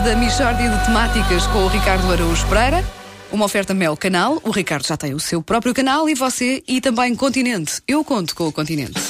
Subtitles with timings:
[0.00, 2.84] da Michórdia de Temáticas com o Ricardo Araújo Pereira.
[3.30, 4.40] Uma oferta Mel Canal.
[4.42, 7.80] O Ricardo já tem o seu próprio canal e você e também Continente.
[7.86, 9.00] Eu conto com o Continente.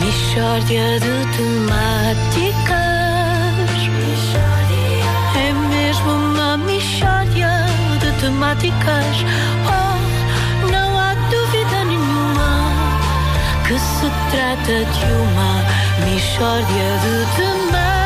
[0.00, 2.72] Mishória de temáticas
[5.36, 7.50] É mesmo uma mishória
[7.98, 9.16] de temáticas
[9.66, 12.70] Oh, não há dúvida nenhuma
[13.66, 15.64] Que se trata de uma
[16.04, 18.01] mishória de temáticas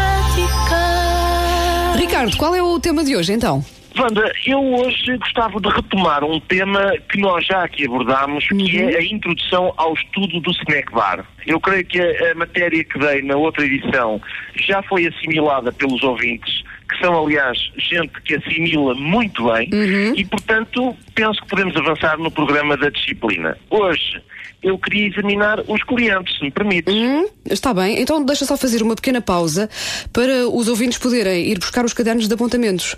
[1.97, 3.64] Ricardo, qual é o tema de hoje então?
[3.99, 8.99] Wanda, eu hoje gostava de retomar um tema que nós já aqui abordámos, que é
[8.99, 11.27] a introdução ao estudo do snack bar.
[11.46, 14.21] Eu creio que a, a matéria que dei na outra edição
[14.54, 16.63] já foi assimilada pelos ouvintes,
[16.96, 19.68] que são, aliás, gente que assimila muito bem,
[20.17, 23.57] e, portanto, penso que podemos avançar no programa da disciplina.
[23.71, 24.23] Hoje,
[24.63, 26.93] eu queria examinar os clientes, se me permites.
[26.93, 29.68] Hum, está bem, então deixa só fazer uma pequena pausa
[30.13, 32.97] para os ouvintes poderem ir buscar os cadernos de apontamentos.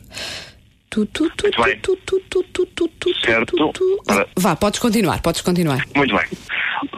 [0.90, 1.78] Tu, tu, tu, Muito bem.
[3.22, 3.54] Certo.
[4.36, 5.84] Vá, podes continuar, podes continuar.
[5.94, 6.26] Muito bem.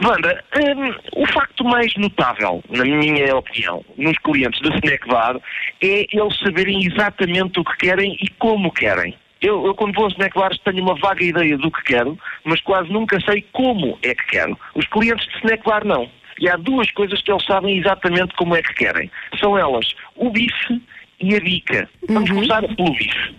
[0.03, 5.37] Wanda, hum, o facto mais notável, na minha opinião, nos clientes do Snack Bar
[5.81, 9.15] é eles saberem exatamente o que querem e como querem.
[9.41, 12.91] Eu, eu quando vou ao Snack tenho uma vaga ideia do que quero, mas quase
[12.91, 14.57] nunca sei como é que quero.
[14.75, 16.09] Os clientes de Snack Bar não.
[16.39, 19.09] E há duas coisas que eles sabem exatamente como é que querem.
[19.39, 20.81] São elas o bife
[21.19, 21.89] e a bica.
[22.07, 23.35] Vamos começar pelo bife.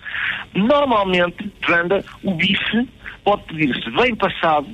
[0.55, 2.89] Normalmente, Wanda, o bife
[3.25, 4.69] pode pedir-se bem passado,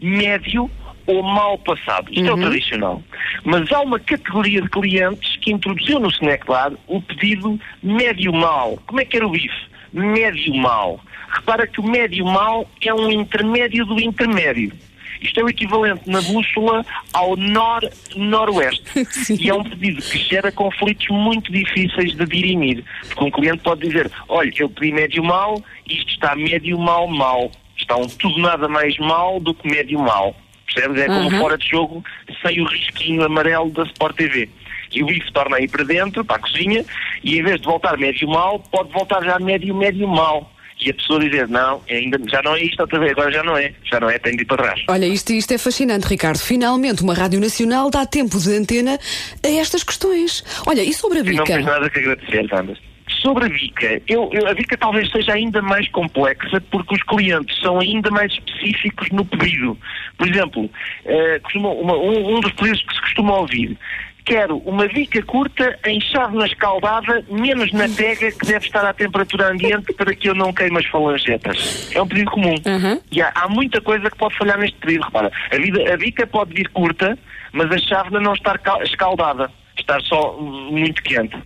[0.00, 0.70] médio
[1.10, 2.10] ou mal passado.
[2.10, 3.02] Isto é o tradicional.
[3.44, 8.78] Mas há uma categoria de clientes que introduziu no snack bar o pedido médio mal.
[8.86, 9.70] Como é que era o bife?
[9.92, 11.00] Médio mal.
[11.30, 14.72] Repara que o médio mal é um intermédio do intermédio.
[15.20, 19.04] Isto é o equivalente na bússola ao nor-noroeste.
[19.10, 19.36] Sim.
[19.38, 22.84] E é um pedido que gera conflitos muito difíceis de dirimir.
[23.08, 27.50] Porque um cliente pode dizer, olha, eu pedi médio mal, isto está médio mal mal.
[27.76, 30.34] Está um tudo nada mais mal do que médio mal.
[30.74, 31.00] Percebes?
[31.02, 31.38] É como Uhum.
[31.40, 32.04] fora de jogo
[32.46, 34.48] sem o risquinho amarelo da Sport TV.
[34.92, 36.84] E o bife torna aí para dentro, para a cozinha,
[37.22, 40.50] e em vez de voltar médio mal, pode voltar já médio, médio mal.
[40.82, 43.54] E a pessoa dizer, não, ainda, já não é isto outra vez, agora já não
[43.56, 44.82] é, já não é, tem de ir para trás.
[44.88, 46.38] Olha, isto, isto é fascinante, Ricardo.
[46.38, 48.98] Finalmente, uma rádio nacional dá tempo de antena
[49.44, 50.42] a estas questões.
[50.66, 51.70] Olha, e sobre a Não tens bica?
[51.70, 52.76] nada que agradecer, Sandra.
[53.20, 57.58] Sobre a Bica, eu, eu- a Bica talvez seja ainda mais complexa porque os clientes
[57.60, 59.76] são ainda mais específicos no pedido.
[60.16, 60.70] Por exemplo,
[61.04, 63.76] eh, costuma- uma- um, um dos pedidos que se costuma ouvir.
[64.24, 69.50] Quero uma bica curta em chávena escaldada, menos na pega, que deve estar à temperatura
[69.50, 71.90] ambiente para que eu não queime as falangetas.
[71.94, 72.54] É um pedido comum.
[72.66, 73.00] Uhum.
[73.10, 75.04] E há, há muita coisa que pode falhar neste pedido.
[75.04, 77.18] Repara, a, vida- a bica pode vir curta,
[77.52, 79.50] mas a chávena não estar cal- escaldada.
[79.78, 81.36] Estar só muito quente.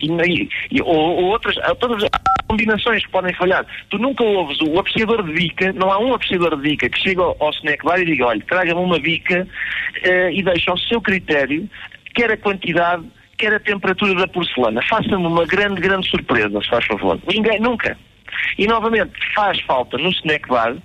[0.00, 2.10] E, e- ou, ou outras, todas as
[2.46, 3.64] combinações que podem falhar.
[3.90, 7.22] Tu nunca ouves o apreciador de bica, não há um apreciador de bica que chega
[7.22, 9.46] ao, ao snack bar e diga, olha, traga-me uma bica
[10.02, 11.68] eh, e deixa ao seu critério,
[12.14, 13.04] quer a quantidade,
[13.36, 14.80] quer a temperatura da porcelana.
[14.88, 17.18] Faça-me uma grande, grande surpresa, se faz favor.
[17.28, 17.96] Ninguém, nunca.
[18.56, 20.76] E novamente, faz falta no snack bar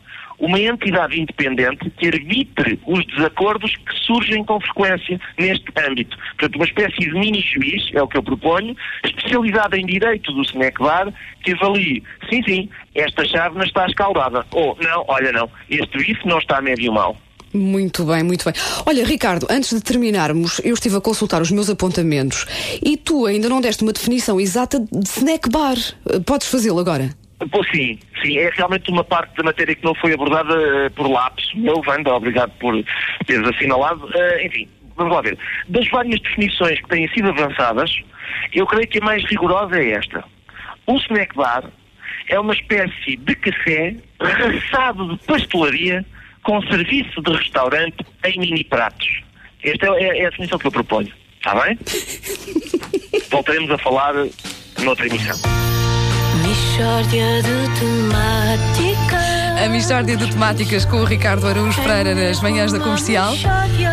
[0.43, 6.17] uma entidade independente que arbitre os desacordos que surgem com frequência neste âmbito.
[6.17, 10.77] Portanto, uma espécie de mini-juiz, é o que eu proponho, especializada em direito do snack
[10.79, 14.45] bar, que avalie, sim, sim, esta chávena está escaldada.
[14.51, 17.15] Ou, não, olha não, este bife não está médio mal.
[17.53, 18.53] Muito bem, muito bem.
[18.85, 22.45] Olha, Ricardo, antes de terminarmos, eu estive a consultar os meus apontamentos
[22.83, 25.77] e tu ainda não deste uma definição exata de snack bar.
[26.25, 27.22] Podes fazê-lo agora?
[27.51, 31.09] Pois sim, sim, é realmente uma parte da matéria que não foi abordada eh, por
[31.09, 31.53] lápis.
[31.55, 32.73] Meu, Wanda, obrigado por
[33.25, 34.09] teres assinalado.
[34.13, 35.37] Eh, enfim, vamos lá ver.
[35.67, 37.91] Das várias definições que têm sido avançadas,
[38.53, 40.23] eu creio que a mais rigorosa é esta.
[40.85, 41.63] O snack bar
[42.27, 46.05] é uma espécie de café raçado de pastelaria
[46.43, 49.23] com serviço de restaurante em mini pratos.
[49.63, 51.11] Esta é, é a definição que eu proponho.
[51.37, 51.77] Está bem?
[53.29, 54.13] Voltaremos a falar
[54.83, 55.62] noutra emissão.
[56.63, 63.35] De temáticas A Michórdia de Temáticas com o Ricardo Araújo Pereira nas manhãs da comercial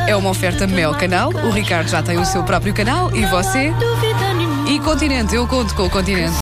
[0.06, 1.30] é uma oferta Mel Canal.
[1.30, 3.72] O Ricardo já tem o seu próprio canal e você?
[4.68, 6.36] E Continente, eu conto com o Continente.